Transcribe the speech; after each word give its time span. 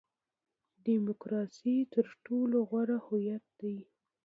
ډیموکراسي 0.85 1.75
تر 1.93 2.05
ټولو 2.25 2.57
غوره 2.69 2.97
هویت 3.07 3.45
دی. 3.59 3.77